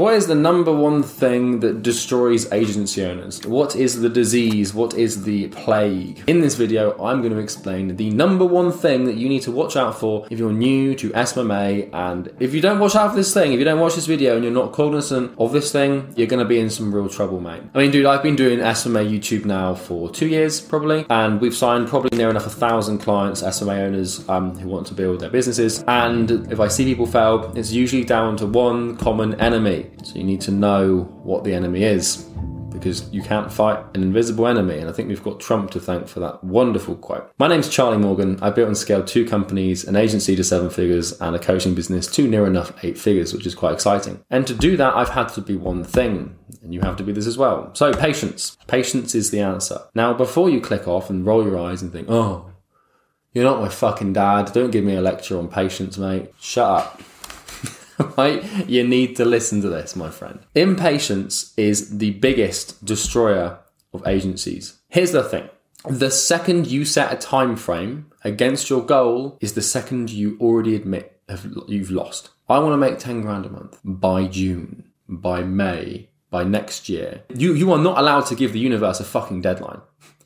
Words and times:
What 0.00 0.14
is 0.14 0.26
the 0.26 0.34
number 0.34 0.72
one 0.74 1.02
thing 1.02 1.60
that 1.60 1.82
destroys 1.82 2.50
agency 2.52 3.04
owners? 3.04 3.44
What 3.46 3.76
is 3.76 4.00
the 4.00 4.08
disease? 4.08 4.72
What 4.72 4.94
is 4.94 5.24
the 5.24 5.48
plague? 5.48 6.24
In 6.26 6.40
this 6.40 6.54
video, 6.54 6.92
I'm 6.92 7.20
going 7.20 7.34
to 7.34 7.38
explain 7.38 7.94
the 7.96 8.08
number 8.08 8.46
one 8.46 8.72
thing 8.72 9.04
that 9.04 9.16
you 9.16 9.28
need 9.28 9.42
to 9.42 9.52
watch 9.52 9.76
out 9.76 9.98
for 10.00 10.26
if 10.30 10.38
you're 10.38 10.54
new 10.54 10.94
to 10.94 11.10
SMMA. 11.10 11.90
And 11.92 12.32
if 12.40 12.54
you 12.54 12.62
don't 12.62 12.78
watch 12.78 12.96
out 12.96 13.10
for 13.10 13.16
this 13.16 13.34
thing, 13.34 13.52
if 13.52 13.58
you 13.58 13.64
don't 13.66 13.78
watch 13.78 13.94
this 13.94 14.06
video 14.06 14.36
and 14.36 14.42
you're 14.42 14.54
not 14.54 14.72
cognizant 14.72 15.34
of 15.36 15.52
this 15.52 15.70
thing, 15.70 16.10
you're 16.16 16.26
going 16.26 16.42
to 16.42 16.48
be 16.48 16.58
in 16.58 16.70
some 16.70 16.94
real 16.94 17.10
trouble, 17.10 17.38
mate. 17.38 17.62
I 17.74 17.78
mean, 17.80 17.90
dude, 17.90 18.06
I've 18.06 18.22
been 18.22 18.36
doing 18.36 18.60
SMMA 18.60 19.06
YouTube 19.06 19.44
now 19.44 19.74
for 19.74 20.08
two 20.08 20.28
years 20.28 20.62
probably, 20.62 21.04
and 21.10 21.42
we've 21.42 21.54
signed 21.54 21.88
probably 21.88 22.16
near 22.16 22.30
enough 22.30 22.46
a 22.46 22.48
thousand 22.64 23.00
clients, 23.00 23.42
SMMA 23.42 23.80
owners 23.80 24.26
um, 24.30 24.56
who 24.56 24.66
want 24.66 24.86
to 24.86 24.94
build 24.94 25.20
their 25.20 25.28
businesses. 25.28 25.84
And 25.86 26.50
if 26.50 26.58
I 26.58 26.68
see 26.68 26.86
people 26.86 27.04
fail, 27.04 27.52
it's 27.54 27.70
usually 27.70 28.04
down 28.04 28.38
to 28.38 28.46
one 28.46 28.96
common 28.96 29.38
enemy. 29.38 29.89
So 30.02 30.16
you 30.16 30.24
need 30.24 30.40
to 30.42 30.50
know 30.50 31.02
what 31.22 31.44
the 31.44 31.54
enemy 31.54 31.84
is 31.84 32.26
because 32.70 33.12
you 33.12 33.22
can't 33.22 33.52
fight 33.52 33.84
an 33.94 34.02
invisible 34.02 34.46
enemy. 34.46 34.78
And 34.78 34.88
I 34.88 34.92
think 34.92 35.08
we've 35.08 35.22
got 35.22 35.40
Trump 35.40 35.70
to 35.72 35.80
thank 35.80 36.08
for 36.08 36.20
that 36.20 36.42
wonderful 36.42 36.96
quote. 36.96 37.30
My 37.38 37.48
name's 37.48 37.68
Charlie 37.68 37.98
Morgan. 37.98 38.38
I 38.40 38.50
built 38.50 38.68
and 38.68 38.76
scaled 38.76 39.06
two 39.06 39.26
companies, 39.26 39.84
an 39.84 39.96
agency 39.96 40.36
to 40.36 40.44
seven 40.44 40.70
figures, 40.70 41.12
and 41.20 41.36
a 41.36 41.38
coaching 41.38 41.74
business 41.74 42.06
to 42.08 42.26
near 42.26 42.46
enough 42.46 42.72
eight 42.84 42.98
figures, 42.98 43.32
which 43.32 43.46
is 43.46 43.54
quite 43.54 43.74
exciting. 43.74 44.22
And 44.30 44.46
to 44.46 44.54
do 44.54 44.76
that, 44.76 44.94
I've 44.94 45.10
had 45.10 45.28
to 45.30 45.40
be 45.40 45.56
one 45.56 45.84
thing. 45.84 46.36
And 46.62 46.74
you 46.74 46.80
have 46.80 46.96
to 46.96 47.02
be 47.02 47.12
this 47.12 47.26
as 47.26 47.38
well. 47.38 47.74
So, 47.74 47.92
patience. 47.92 48.56
Patience 48.66 49.14
is 49.14 49.30
the 49.30 49.40
answer. 49.40 49.80
Now, 49.94 50.12
before 50.12 50.50
you 50.50 50.60
click 50.60 50.86
off 50.86 51.10
and 51.10 51.26
roll 51.26 51.44
your 51.44 51.58
eyes 51.58 51.82
and 51.82 51.92
think, 51.92 52.08
oh, 52.10 52.50
you're 53.32 53.44
not 53.44 53.60
my 53.60 53.68
fucking 53.68 54.12
dad, 54.12 54.52
don't 54.52 54.70
give 54.70 54.84
me 54.84 54.94
a 54.94 55.00
lecture 55.00 55.38
on 55.38 55.48
patience, 55.48 55.96
mate. 55.96 56.32
Shut 56.40 56.68
up. 56.68 57.02
right? 58.16 58.68
You 58.68 58.86
need 58.86 59.16
to 59.16 59.24
listen 59.24 59.60
to 59.62 59.68
this, 59.68 59.96
my 59.96 60.10
friend. 60.10 60.40
Impatience 60.54 61.52
is 61.56 61.98
the 61.98 62.12
biggest 62.12 62.84
destroyer 62.84 63.58
of 63.92 64.06
agencies. 64.06 64.78
Here's 64.88 65.12
the 65.12 65.24
thing. 65.24 65.48
The 65.88 66.10
second 66.10 66.66
you 66.66 66.84
set 66.84 67.12
a 67.12 67.16
time 67.16 67.56
frame 67.56 68.10
against 68.22 68.68
your 68.68 68.84
goal 68.84 69.38
is 69.40 69.54
the 69.54 69.62
second 69.62 70.10
you 70.10 70.36
already 70.40 70.76
admit 70.76 71.20
you've 71.68 71.90
lost. 71.90 72.30
I 72.48 72.58
want 72.58 72.72
to 72.72 72.76
make 72.76 72.98
10 72.98 73.22
grand 73.22 73.46
a 73.46 73.50
month 73.50 73.78
by 73.84 74.26
June, 74.26 74.84
by 75.08 75.42
May, 75.42 76.10
by 76.30 76.44
next 76.44 76.88
year. 76.88 77.22
You 77.34 77.54
you 77.54 77.72
are 77.72 77.78
not 77.78 77.98
allowed 77.98 78.26
to 78.26 78.34
give 78.34 78.52
the 78.52 78.58
universe 78.58 79.00
a 79.00 79.04
fucking 79.04 79.40
deadline. 79.40 79.80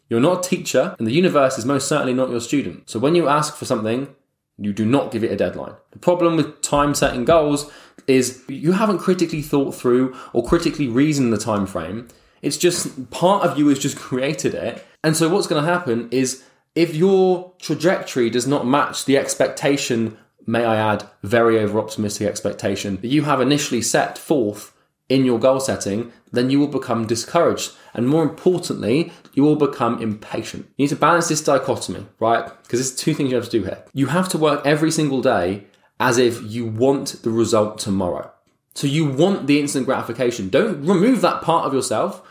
You're 0.09 0.20
not 0.20 0.45
a 0.45 0.48
teacher, 0.48 0.95
and 0.98 1.07
the 1.07 1.13
universe 1.13 1.59
is 1.59 1.65
most 1.65 1.89
certainly 1.89 2.15
not 2.15 2.31
your 2.31 2.41
student. 2.41 2.91
So 2.91 2.98
when 2.98 3.15
you 3.15 3.29
ask 3.29 3.57
for 3.57 3.65
something, 3.65 4.15
you 4.59 4.73
do 4.73 4.85
not 4.85 5.11
give 5.11 5.25
it 5.25 5.33
a 5.33 5.37
deadline. 5.37 5.75
The 5.91 5.99
problem 5.99 6.37
with 6.37 6.61
time 6.63 6.95
setting 6.95 7.25
goals 7.25 7.71
is 8.07 8.43
you 8.49 8.73
haven't 8.73 8.99
critically 8.99 9.43
thought 9.43 9.75
through 9.75 10.17
or 10.33 10.45
critically 10.45 10.89
reasoned 10.89 11.33
the 11.33 11.39
time 11.39 11.67
frame. 11.67 12.09
It's 12.43 12.57
just 12.57 13.11
part 13.11 13.45
of 13.45 13.59
you 13.59 13.69
has 13.69 13.79
just 13.79 13.97
created 14.09 14.55
it. 14.55 14.85
And 15.03 15.17
so 15.17 15.29
what's 15.29 15.47
going 15.47 15.65
to 15.65 15.71
happen 15.71 16.09
is 16.11 16.45
if 16.75 16.95
your 16.95 17.53
trajectory 17.59 18.31
does 18.31 18.47
not 18.47 18.67
match 18.67 19.05
the 19.05 19.17
expectation, 19.17 20.19
may 20.47 20.65
I 20.65 20.77
add, 20.77 21.09
very 21.23 21.59
over 21.59 21.79
optimistic 21.79 22.29
expectation 22.29 22.97
that 22.97 23.09
you 23.09 23.23
have 23.23 23.41
initially 23.41 23.83
set 23.83 24.19
forth 24.19 24.73
in 25.09 25.25
your 25.25 25.39
goal 25.39 25.61
setting, 25.61 26.13
then 26.33 26.51
you 26.51 26.59
will 26.59 26.69
become 26.69 27.07
discouraged. 27.07 27.73
And 27.93 28.09
more 28.09 28.23
importantly, 28.23 29.13
you 29.35 29.43
will 29.43 29.57
become 29.57 30.03
impatient. 30.03 30.67
You 30.77 30.85
need 30.85 30.89
to 30.89 30.97
balance 30.97 31.29
this 31.29 31.43
dichotomy, 31.43 32.07
right? 32.21 32.45
Because 32.63 32.81
there's 32.81 32.97
two 32.97 33.15
things 33.15 33.31
you 33.31 33.37
have 33.37 33.45
to 33.45 33.51
do 33.51 33.65
here. 33.65 33.85
You 33.93 34.07
have 34.07 34.29
to 34.31 34.39
work 34.39 34.65
every 34.65 34.91
single 34.91 35.21
day 35.21 35.67
as 36.01 36.19
if 36.19 36.43
you 36.43 36.67
want 36.67 37.23
the 37.23 37.31
result 37.31 37.79
tomorrow. 37.79 38.31
So 38.75 38.87
you 38.87 39.07
want 39.07 39.47
the 39.47 39.61
instant 39.61 39.87
gratification. 39.87 40.49
Don't 40.49 40.85
remove 40.85 41.21
that 41.21 41.43
part 41.43 41.67
of 41.67 41.75
yourself 41.75 42.23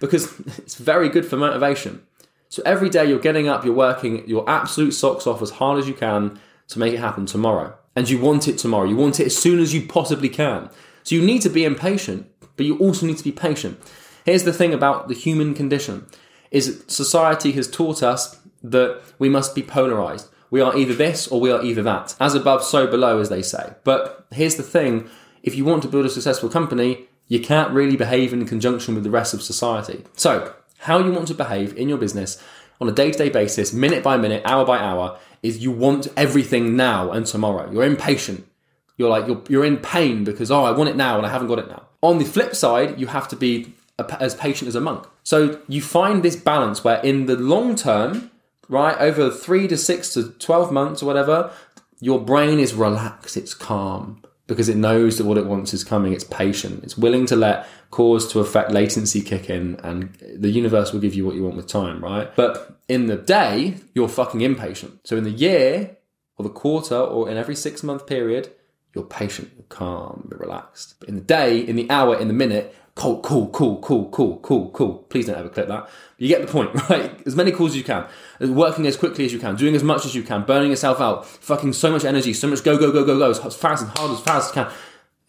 because 0.00 0.38
it's 0.58 0.76
very 0.76 1.08
good 1.08 1.26
for 1.26 1.36
motivation. 1.36 2.06
So 2.48 2.62
every 2.64 2.88
day 2.88 3.04
you're 3.04 3.18
getting 3.18 3.48
up, 3.48 3.64
you're 3.64 3.74
working 3.74 4.26
your 4.28 4.48
absolute 4.48 4.92
socks 4.92 5.26
off 5.26 5.42
as 5.42 5.50
hard 5.50 5.78
as 5.78 5.88
you 5.88 5.94
can 5.94 6.38
to 6.68 6.78
make 6.78 6.94
it 6.94 7.00
happen 7.00 7.26
tomorrow. 7.26 7.76
And 7.96 8.08
you 8.08 8.18
want 8.18 8.48
it 8.48 8.58
tomorrow. 8.58 8.88
You 8.88 8.96
want 8.96 9.20
it 9.20 9.26
as 9.26 9.36
soon 9.36 9.58
as 9.60 9.74
you 9.74 9.86
possibly 9.86 10.28
can. 10.28 10.70
So 11.04 11.14
you 11.14 11.22
need 11.22 11.42
to 11.42 11.50
be 11.50 11.64
impatient, 11.64 12.26
but 12.56 12.66
you 12.66 12.76
also 12.78 13.06
need 13.06 13.18
to 13.18 13.24
be 13.24 13.32
patient. 13.32 13.80
Here's 14.24 14.44
the 14.44 14.52
thing 14.52 14.74
about 14.74 15.08
the 15.08 15.14
human 15.14 15.54
condition 15.54 16.06
is 16.50 16.82
society 16.86 17.52
has 17.52 17.70
taught 17.70 18.02
us 18.02 18.40
that 18.62 19.02
we 19.18 19.28
must 19.28 19.54
be 19.54 19.62
polarized. 19.62 20.28
We 20.50 20.60
are 20.60 20.76
either 20.76 20.94
this 20.94 21.28
or 21.28 21.40
we 21.40 21.50
are 21.50 21.62
either 21.62 21.82
that. 21.82 22.16
As 22.20 22.34
above, 22.34 22.64
so 22.64 22.86
below, 22.86 23.18
as 23.18 23.28
they 23.28 23.42
say. 23.42 23.74
But 23.84 24.26
here's 24.32 24.54
the 24.56 24.62
thing 24.62 25.08
if 25.42 25.54
you 25.54 25.64
want 25.64 25.82
to 25.82 25.88
build 25.88 26.06
a 26.06 26.10
successful 26.10 26.48
company, 26.48 27.06
you 27.28 27.40
can't 27.40 27.72
really 27.72 27.96
behave 27.96 28.32
in 28.32 28.46
conjunction 28.46 28.94
with 28.94 29.04
the 29.04 29.10
rest 29.10 29.34
of 29.34 29.42
society. 29.42 30.04
So, 30.14 30.54
how 30.78 30.98
you 30.98 31.12
want 31.12 31.28
to 31.28 31.34
behave 31.34 31.76
in 31.76 31.88
your 31.88 31.98
business 31.98 32.42
on 32.80 32.88
a 32.88 32.92
day 32.92 33.10
to 33.10 33.18
day 33.18 33.28
basis, 33.28 33.72
minute 33.72 34.02
by 34.02 34.16
minute, 34.16 34.42
hour 34.44 34.64
by 34.64 34.78
hour, 34.78 35.18
is 35.42 35.58
you 35.58 35.70
want 35.70 36.08
everything 36.16 36.76
now 36.76 37.10
and 37.10 37.26
tomorrow. 37.26 37.70
You're 37.70 37.84
impatient. 37.84 38.46
You're 38.96 39.10
like, 39.10 39.26
you're, 39.26 39.42
you're 39.48 39.64
in 39.64 39.78
pain 39.78 40.24
because, 40.24 40.50
oh, 40.50 40.64
I 40.64 40.70
want 40.70 40.90
it 40.90 40.96
now 40.96 41.16
and 41.16 41.26
I 41.26 41.30
haven't 41.30 41.48
got 41.48 41.58
it 41.58 41.68
now. 41.68 41.82
On 42.02 42.18
the 42.18 42.24
flip 42.24 42.54
side, 42.54 43.00
you 43.00 43.08
have 43.08 43.28
to 43.28 43.36
be 43.36 43.74
a, 43.98 44.22
as 44.22 44.34
patient 44.34 44.68
as 44.68 44.74
a 44.74 44.80
monk. 44.80 45.06
So 45.22 45.60
you 45.68 45.82
find 45.82 46.22
this 46.22 46.36
balance 46.36 46.84
where 46.84 47.00
in 47.00 47.26
the 47.26 47.36
long 47.36 47.76
term, 47.76 48.30
right, 48.68 48.96
over 48.98 49.30
three 49.30 49.66
to 49.68 49.76
six 49.76 50.12
to 50.14 50.30
12 50.30 50.70
months 50.70 51.02
or 51.02 51.06
whatever, 51.06 51.52
your 52.00 52.20
brain 52.20 52.58
is 52.58 52.74
relaxed, 52.74 53.36
it's 53.36 53.54
calm 53.54 54.22
because 54.46 54.68
it 54.68 54.76
knows 54.76 55.16
that 55.18 55.24
what 55.24 55.38
it 55.38 55.46
wants 55.46 55.72
is 55.72 55.84
coming, 55.84 56.12
it's 56.12 56.24
patient, 56.24 56.84
it's 56.84 56.98
willing 56.98 57.24
to 57.26 57.36
let 57.36 57.66
cause 57.90 58.30
to 58.32 58.40
effect 58.40 58.70
latency 58.70 59.22
kick 59.22 59.48
in, 59.48 59.76
and 59.82 60.14
the 60.36 60.50
universe 60.50 60.92
will 60.92 61.00
give 61.00 61.14
you 61.14 61.24
what 61.24 61.34
you 61.34 61.42
want 61.42 61.56
with 61.56 61.66
time, 61.66 62.02
right? 62.02 62.34
But 62.36 62.78
in 62.88 63.06
the 63.06 63.16
day, 63.16 63.76
you're 63.94 64.08
fucking 64.08 64.42
impatient. 64.42 65.06
So 65.06 65.16
in 65.16 65.24
the 65.24 65.30
year, 65.30 65.96
or 66.36 66.42
the 66.42 66.50
quarter, 66.50 66.98
or 66.98 67.30
in 67.30 67.36
every 67.36 67.54
six 67.54 67.82
month 67.82 68.06
period, 68.06 68.52
you're 68.94 69.04
patient, 69.04 69.50
you're 69.56 69.66
calm, 69.68 70.28
you're 70.30 70.38
relaxed. 70.38 70.94
But 71.00 71.08
in 71.08 71.16
the 71.16 71.20
day, 71.20 71.58
in 71.58 71.76
the 71.76 71.90
hour, 71.90 72.18
in 72.18 72.28
the 72.28 72.34
minute, 72.34 72.74
cool, 72.94 73.20
cool, 73.20 73.48
cool, 73.48 73.80
cool, 73.80 74.08
cool, 74.10 74.38
cool, 74.38 74.70
cool. 74.70 74.98
Please 75.08 75.26
don't 75.26 75.36
ever 75.36 75.48
clip 75.48 75.68
that. 75.68 75.88
You 76.18 76.28
get 76.28 76.42
the 76.42 76.52
point, 76.52 76.74
right? 76.90 77.26
As 77.26 77.34
many 77.34 77.50
calls 77.50 77.72
as 77.72 77.76
you 77.76 77.84
can, 77.84 78.06
working 78.40 78.86
as 78.86 78.96
quickly 78.96 79.24
as 79.24 79.32
you 79.32 79.38
can, 79.38 79.56
doing 79.56 79.74
as 79.74 79.82
much 79.82 80.04
as 80.04 80.14
you 80.14 80.22
can, 80.22 80.44
burning 80.44 80.70
yourself 80.70 81.00
out, 81.00 81.26
fucking 81.26 81.72
so 81.72 81.90
much 81.90 82.04
energy, 82.04 82.32
so 82.32 82.46
much 82.46 82.62
go, 82.62 82.78
go, 82.78 82.92
go, 82.92 83.04
go, 83.04 83.18
go, 83.18 83.30
as 83.30 83.56
fast 83.56 83.82
and 83.82 83.98
hard 83.98 84.12
as 84.12 84.20
fast 84.20 84.50
as 84.50 84.56
you 84.56 84.62
can. 84.62 84.72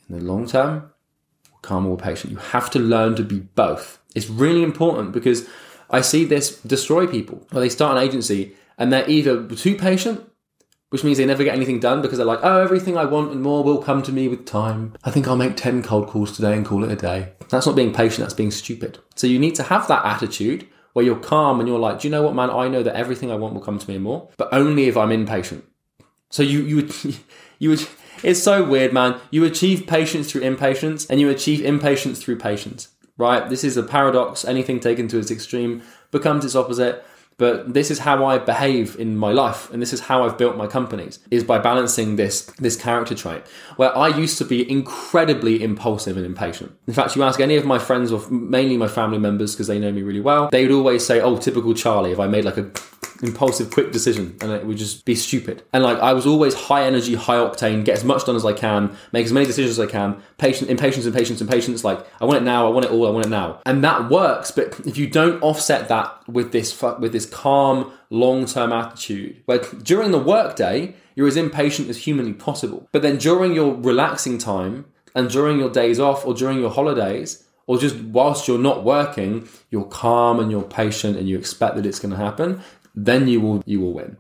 In 0.10 0.20
the 0.20 0.32
long 0.32 0.46
term, 0.46 0.92
calm 1.64 1.88
or 1.88 1.98
patient. 1.98 2.32
You 2.32 2.38
have 2.38 2.70
to 2.72 2.80
learn 2.80 3.16
to 3.16 3.24
be 3.24 3.40
both. 3.40 4.00
It's 4.14 4.30
really 4.30 4.62
important 4.62 5.12
because 5.12 5.48
I 5.90 6.02
see 6.02 6.24
this 6.24 6.60
destroy 6.62 7.08
people. 7.08 7.46
Where 7.50 7.62
they 7.62 7.70
start 7.70 7.98
an 7.98 8.04
agency 8.04 8.56
and 8.78 8.94
they're 8.94 9.10
either 9.10 9.48
too 9.48 9.76
patient 9.76 10.24
which 10.96 11.04
means 11.04 11.18
they 11.18 11.26
never 11.26 11.44
get 11.44 11.54
anything 11.54 11.78
done 11.78 12.02
because 12.02 12.18
they're 12.18 12.26
like, 12.26 12.40
oh, 12.42 12.62
everything 12.62 12.98
I 12.98 13.04
want 13.04 13.34
and 13.34 13.42
more 13.42 13.66
will 13.66 13.84
come 13.84 14.02
to 14.04 14.14
me 14.14 14.30
with 14.30 14.46
time. 14.46 14.94
I 15.04 15.12
think 15.12 15.28
I'll 15.28 15.36
make 15.36 15.58
10 15.58 15.84
cold 15.84 16.08
calls 16.08 16.34
today 16.34 16.56
and 16.56 16.66
call 16.66 16.86
it 16.86 16.92
a 16.92 16.96
day. 16.96 17.34
That's 17.50 17.66
not 17.66 17.76
being 17.76 17.92
patient, 17.92 18.22
that's 18.22 18.34
being 18.34 18.50
stupid. 18.50 19.00
So 19.14 19.28
you 19.28 19.38
need 19.38 19.56
to 19.56 19.64
have 19.64 19.90
that 19.90 20.06
attitude 20.06 20.66
where 20.94 21.04
you're 21.04 21.20
calm 21.20 21.60
and 21.60 21.68
you're 21.68 21.80
like, 21.80 22.00
do 22.00 22.08
you 22.08 22.14
know 22.14 22.24
what, 22.24 22.34
man? 22.34 22.50
I 22.50 22.70
know 22.70 22.82
that 22.82 22.96
everything 22.96 23.30
I 23.30 23.36
want 23.36 23.54
will 23.54 23.60
come 23.60 23.78
to 23.78 23.90
me 23.90 23.96
and 23.96 24.06
more, 24.06 24.30
but 24.38 24.48
only 24.54 24.88
if 24.88 24.96
I'm 24.96 25.12
impatient. 25.12 25.66
So 26.30 26.44
you, 26.44 26.62
you 26.62 26.76
would, 26.78 26.96
you 27.60 27.72
would, 27.72 27.86
it's 28.24 28.42
so 28.42 28.64
weird, 28.64 28.94
man. 28.94 29.20
You 29.32 29.44
achieve 29.44 29.88
patience 29.88 30.32
through 30.32 30.44
impatience 30.44 31.06
and 31.08 31.20
you 31.20 31.30
achieve 31.30 31.60
impatience 31.60 32.24
through 32.24 32.38
patience, 32.38 32.88
right? 33.18 33.50
This 33.50 33.66
is 33.66 33.76
a 33.76 33.84
paradox. 33.84 34.46
Anything 34.46 34.80
taken 34.80 35.10
to 35.10 35.20
its 35.20 35.30
extreme 35.30 35.82
becomes 36.12 36.46
its 36.46 36.56
opposite 36.56 37.04
but 37.38 37.74
this 37.74 37.92
is 37.92 38.00
how 38.00 38.26
I 38.26 38.38
behave 38.38 38.96
in 38.98 39.18
my 39.18 39.32
life 39.32 39.72
and 39.72 39.82
this 39.82 39.92
is 39.92 40.02
how 40.02 40.24
I've 40.24 40.38
built 40.38 40.56
my 40.56 40.68
companies 40.68 41.20
is 41.30 41.44
by 41.44 41.60
balancing 41.60 42.16
this 42.16 42.44
this 42.60 42.76
character 42.76 43.16
trait 43.16 43.44
where 43.76 43.96
I 43.98 44.08
used 44.08 44.38
to 44.38 44.46
be 44.46 44.70
incredibly 44.70 45.62
impulsive 45.62 46.18
and 46.18 46.26
impatient. 46.26 46.72
In 46.88 46.94
fact, 46.94 47.16
you 47.16 47.24
ask 47.24 47.40
any 47.40 47.56
of 47.56 47.66
my 47.66 47.80
friends 47.80 48.12
or 48.12 48.28
mainly 48.30 48.78
my 48.78 48.88
family 48.88 49.18
members 49.18 49.54
because 49.54 49.68
they 49.68 49.80
know 49.80 49.92
me 49.92 50.02
really 50.02 50.22
well, 50.22 50.50
they 50.52 50.64
would 50.64 50.76
always 50.76 51.06
say, 51.06 51.20
"Oh, 51.20 51.38
typical 51.38 51.74
Charlie." 51.74 52.12
If 52.12 52.20
I 52.20 52.28
made 52.28 52.46
like 52.46 52.58
a 52.58 52.72
impulsive, 53.22 53.72
quick 53.72 53.92
decision, 53.92 54.38
and 54.42 54.52
it 54.52 54.66
would 54.66 54.78
just 54.78 55.06
be 55.06 55.16
stupid. 55.16 55.64
And 55.74 55.84
like 55.84 56.00
I 56.00 56.14
was 56.14 56.26
always 56.26 56.54
high 56.54 56.84
energy, 56.84 57.16
high 57.16 57.38
octane, 57.38 57.86
get 57.86 57.98
as 57.98 58.04
much 58.04 58.26
done 58.26 58.36
as 58.36 58.46
I 58.46 58.54
can, 58.54 58.96
make 59.12 59.26
as 59.26 59.34
many 59.34 59.46
decisions 59.46 59.78
as 59.78 59.80
I 59.80 59.90
can, 59.90 60.22
patient, 60.38 60.70
impatience, 60.70 61.06
impatience, 61.06 61.42
impatience. 61.42 61.84
Like 61.84 62.06
I 62.22 62.26
want 62.26 62.38
it 62.38 62.44
now, 62.44 62.68
I 62.68 62.70
want 62.70 62.86
it 62.86 62.92
all, 62.92 63.08
I 63.08 63.12
want 63.12 63.26
it 63.26 63.30
now, 63.30 63.62
and 63.66 63.84
that 63.84 64.10
works. 64.10 64.52
But 64.52 64.80
if 64.86 64.98
you 64.98 65.08
don't 65.08 65.42
offset 65.42 65.88
that 65.90 66.28
with 66.28 66.52
this 66.52 66.82
with 67.00 67.12
this 67.12 67.26
calm, 67.26 67.92
long 68.10 68.46
term 68.46 68.72
attitude, 68.72 69.42
where 69.46 69.60
during 69.60 70.12
the 70.12 70.20
workday 70.20 70.96
you're 71.16 71.28
as 71.28 71.38
impatient 71.38 71.90
as 71.90 71.98
humanly 71.98 72.34
possible, 72.34 72.88
but 72.92 73.02
then 73.02 73.18
during 73.18 73.54
your 73.54 73.74
relaxing 73.74 74.38
time 74.38 74.86
and 75.16 75.30
during 75.30 75.60
your 75.60 75.70
days 75.70 76.00
off 76.00 76.26
or 76.26 76.34
during 76.34 76.60
your 76.60 76.70
holidays 76.70 77.46
or 77.68 77.78
just 77.78 77.96
whilst 77.96 78.48
you're 78.48 78.60
not 78.60 78.84
working, 78.84 79.48
you're 79.72 79.86
calm 79.86 80.40
and 80.40 80.52
you're 80.52 80.62
patient 80.62 81.18
and 81.18 81.28
you 81.28 81.38
expect 81.38 81.76
that 81.76 81.86
it's 81.86 82.00
going 82.00 82.12
to 82.12 82.18
happen, 82.18 82.62
then 82.96 83.28
you 83.28 83.42
will 83.42 83.64
you 83.66 83.82
will 83.82 83.94
win. 83.94 84.18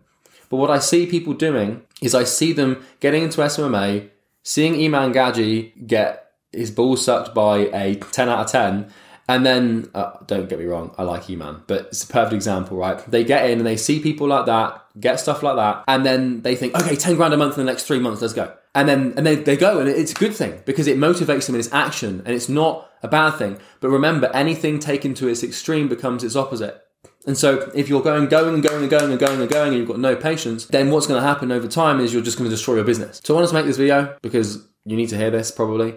But 0.50 0.57
what 0.57 0.69
I 0.69 0.80
see 0.80 1.06
people 1.07 1.33
doing 1.33 1.81
is 2.01 2.13
I 2.13 2.24
see 2.24 2.54
them 2.54 2.86
getting 3.00 3.24
into 3.24 3.42
SMMA, 3.42 4.10
seeing 4.44 4.75
Iman 4.83 5.13
Gadzhi 5.13 5.88
get 5.88 6.31
his 6.51 6.72
ball 6.72 6.95
sucked 6.95 7.33
by 7.33 7.57
a 7.74 7.95
10 7.95 8.30
out 8.30 8.39
of 8.39 8.51
10 8.51 8.92
and 9.27 9.45
then, 9.45 9.89
uh, 9.95 10.12
don't 10.27 10.48
get 10.48 10.60
me 10.60 10.66
wrong, 10.66 10.94
I 11.00 11.04
like 11.04 11.30
Iman, 11.30 11.63
but 11.66 11.88
it's 11.88 12.04
a 12.04 12.07
perfect 12.07 12.33
example, 12.33 12.77
right? 12.77 13.00
They 13.10 13.24
get 13.24 13.50
in 13.50 13.57
and 13.57 13.66
they 13.66 13.77
see 13.77 14.00
people 14.00 14.27
like 14.27 14.45
that, 14.45 14.86
get 15.00 15.19
stuff 15.19 15.42
like 15.42 15.56
that, 15.56 15.83
and 15.88 16.06
then 16.06 16.42
they 16.44 16.56
think, 16.56 16.75
okay, 16.80 16.95
10 16.95 17.16
grand 17.16 17.33
a 17.33 17.38
month 17.38 17.57
in 17.57 17.66
the 17.66 17.72
next 17.72 17.86
three 17.86 17.98
months, 17.98 18.22
let's 18.22 18.36
go. 18.36 18.54
And 18.75 18.88
then, 18.88 19.13
and 19.18 19.25
they, 19.25 19.36
they 19.36 19.57
go, 19.57 19.80
and 19.80 19.89
it's 19.89 20.12
a 20.12 20.16
good 20.16 20.36
thing 20.36 20.62
because 20.66 20.86
it 20.86 20.98
motivates 20.98 21.48
them 21.48 21.56
in 21.56 21.60
its 21.60 21.74
action, 21.74 22.22
and 22.24 22.36
it's 22.36 22.50
not 22.50 22.88
a 23.01 23.07
bad 23.07 23.31
thing. 23.31 23.57
But 23.80 23.89
remember, 23.89 24.30
anything 24.33 24.80
taken 24.80 25.16
to 25.16 25.27
its 25.27 25.44
extreme 25.44 25.88
becomes 25.88 26.24
its 26.24 26.36
opposite. 26.36 26.85
And 27.25 27.38
so 27.38 27.72
if 27.74 27.90
you're 27.90 28.02
going, 28.02 28.28
going 28.28 28.54
and 28.54 28.63
going 28.63 28.81
and 28.81 28.90
going 28.90 29.12
and 29.12 29.19
going 29.19 29.42
and 29.42 29.50
going 29.50 29.68
and 29.69 29.78
you've 29.78 29.88
got 29.88 30.00
no 30.00 30.16
patience, 30.16 30.66
then 30.66 30.92
what's 30.92 31.07
going 31.07 31.22
to 31.22 31.28
happen 31.28 31.52
over 31.52 31.68
time 31.68 32.00
is 32.00 32.13
you're 32.13 32.24
just 32.24 32.38
going 32.38 32.50
to 32.50 32.56
destroy 32.56 32.75
your 32.75 32.84
business. 32.84 33.22
So 33.24 33.34
I 33.34 33.36
wanted 33.36 33.50
to 33.50 33.54
make 33.56 33.66
this 33.66 33.78
video 33.78 34.16
because 34.22 34.66
you 34.86 34.96
need 34.96 35.10
to 35.10 35.18
hear 35.18 35.31
this 35.31 35.52
probably. 35.52 35.96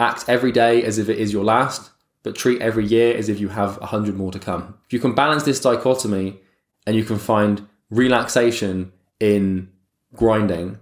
Act 0.00 0.24
every 0.26 0.50
day 0.52 0.82
as 0.82 0.98
if 0.98 1.08
it 1.08 1.18
is 1.18 1.32
your 1.32 1.44
last 1.44 1.90
but 2.24 2.34
treat 2.34 2.60
every 2.60 2.84
year 2.84 3.16
as 3.16 3.28
if 3.28 3.38
you 3.38 3.48
have 3.48 3.78
100 3.78 4.16
more 4.16 4.32
to 4.32 4.38
come. 4.40 4.74
If 4.86 4.92
you 4.92 4.98
can 4.98 5.14
balance 5.14 5.44
this 5.44 5.60
dichotomy 5.60 6.40
and 6.86 6.96
you 6.96 7.04
can 7.04 7.18
find 7.18 7.68
relaxation 7.90 8.92
in 9.20 9.68
grinding, 10.14 10.80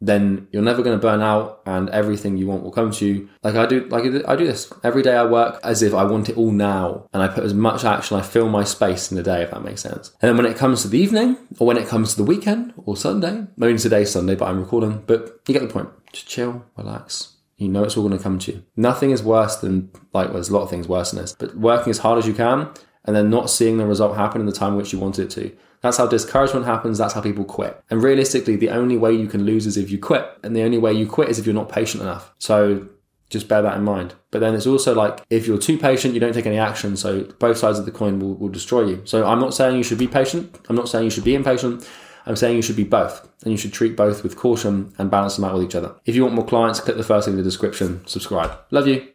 then 0.00 0.48
you're 0.50 0.62
never 0.62 0.82
going 0.82 0.96
to 0.96 1.00
burn 1.00 1.22
out 1.22 1.62
and 1.66 1.88
everything 1.90 2.36
you 2.36 2.46
want 2.46 2.62
will 2.62 2.70
come 2.70 2.90
to 2.90 3.06
you. 3.06 3.28
Like 3.42 3.54
I 3.54 3.66
do, 3.66 3.86
like 3.88 4.04
I 4.04 4.36
do 4.36 4.46
this 4.46 4.72
every 4.82 5.02
day. 5.02 5.16
I 5.16 5.24
work 5.24 5.60
as 5.62 5.82
if 5.82 5.94
I 5.94 6.04
want 6.04 6.28
it 6.28 6.36
all 6.36 6.50
now 6.52 7.08
and 7.12 7.22
I 7.22 7.28
put 7.28 7.44
as 7.44 7.54
much 7.54 7.84
action, 7.84 8.18
I 8.18 8.22
fill 8.22 8.48
my 8.48 8.64
space 8.64 9.10
in 9.10 9.16
the 9.16 9.22
day, 9.22 9.42
if 9.42 9.50
that 9.50 9.64
makes 9.64 9.82
sense. 9.82 10.12
And 10.20 10.28
then 10.28 10.36
when 10.36 10.46
it 10.50 10.58
comes 10.58 10.82
to 10.82 10.88
the 10.88 10.98
evening 10.98 11.36
or 11.58 11.66
when 11.66 11.76
it 11.76 11.88
comes 11.88 12.10
to 12.10 12.16
the 12.16 12.24
weekend 12.24 12.74
or 12.76 12.96
Sunday, 12.96 13.46
maybe 13.56 13.78
today's 13.78 14.10
Sunday, 14.10 14.34
but 14.34 14.48
I'm 14.48 14.60
recording, 14.60 15.02
but 15.06 15.40
you 15.46 15.54
get 15.54 15.62
the 15.62 15.72
point. 15.72 15.88
Just 16.12 16.28
chill, 16.28 16.64
relax, 16.76 17.36
you 17.56 17.68
know 17.68 17.84
it's 17.84 17.96
all 17.96 18.06
going 18.06 18.16
to 18.16 18.22
come 18.22 18.38
to 18.40 18.52
you. 18.52 18.62
Nothing 18.76 19.10
is 19.10 19.22
worse 19.22 19.56
than, 19.56 19.90
like, 20.12 20.26
well, 20.26 20.34
there's 20.34 20.48
a 20.48 20.54
lot 20.54 20.62
of 20.62 20.70
things 20.70 20.86
worse 20.86 21.10
than 21.10 21.20
this, 21.20 21.34
but 21.38 21.56
working 21.56 21.90
as 21.90 21.98
hard 21.98 22.18
as 22.18 22.26
you 22.26 22.34
can 22.34 22.68
and 23.04 23.14
then 23.14 23.30
not 23.30 23.50
seeing 23.50 23.78
the 23.78 23.86
result 23.86 24.16
happen 24.16 24.40
in 24.40 24.46
the 24.46 24.52
time 24.52 24.72
in 24.72 24.76
which 24.76 24.92
you 24.92 24.98
wanted 24.98 25.26
it 25.26 25.30
to. 25.30 25.56
That's 25.80 25.98
how 25.98 26.06
discouragement 26.06 26.64
happens. 26.64 26.96
That's 26.96 27.12
how 27.12 27.20
people 27.20 27.44
quit. 27.44 27.78
And 27.90 28.02
realistically, 28.02 28.56
the 28.56 28.70
only 28.70 28.96
way 28.96 29.12
you 29.12 29.26
can 29.26 29.44
lose 29.44 29.66
is 29.66 29.76
if 29.76 29.90
you 29.90 29.98
quit. 29.98 30.26
And 30.42 30.56
the 30.56 30.62
only 30.62 30.78
way 30.78 30.92
you 30.92 31.06
quit 31.06 31.28
is 31.28 31.38
if 31.38 31.44
you're 31.44 31.54
not 31.54 31.68
patient 31.68 32.02
enough. 32.02 32.32
So 32.38 32.88
just 33.28 33.48
bear 33.48 33.60
that 33.60 33.76
in 33.76 33.84
mind. 33.84 34.14
But 34.30 34.40
then 34.40 34.54
it's 34.54 34.66
also 34.66 34.94
like 34.94 35.20
if 35.28 35.46
you're 35.46 35.58
too 35.58 35.76
patient, 35.76 36.14
you 36.14 36.20
don't 36.20 36.32
take 36.32 36.46
any 36.46 36.58
action. 36.58 36.96
So 36.96 37.24
both 37.38 37.58
sides 37.58 37.78
of 37.78 37.84
the 37.84 37.92
coin 37.92 38.18
will, 38.18 38.34
will 38.34 38.48
destroy 38.48 38.86
you. 38.86 39.02
So 39.04 39.26
I'm 39.26 39.40
not 39.40 39.52
saying 39.52 39.76
you 39.76 39.82
should 39.82 39.98
be 39.98 40.08
patient. 40.08 40.58
I'm 40.70 40.76
not 40.76 40.88
saying 40.88 41.04
you 41.04 41.10
should 41.10 41.24
be 41.24 41.34
impatient. 41.34 41.86
I'm 42.26 42.36
saying 42.36 42.56
you 42.56 42.62
should 42.62 42.76
be 42.76 42.84
both, 42.84 43.28
and 43.42 43.52
you 43.52 43.58
should 43.58 43.74
treat 43.74 43.96
both 43.96 44.22
with 44.22 44.36
caution 44.36 44.94
and 44.96 45.10
balance 45.10 45.36
them 45.36 45.44
out 45.44 45.54
with 45.54 45.64
each 45.64 45.74
other. 45.74 45.94
If 46.06 46.14
you 46.14 46.22
want 46.22 46.34
more 46.34 46.46
clients, 46.46 46.80
click 46.80 46.96
the 46.96 47.02
first 47.02 47.26
link 47.26 47.34
in 47.34 47.44
the 47.44 47.50
description, 47.50 48.06
subscribe. 48.06 48.58
Love 48.70 48.86
you. 48.86 49.08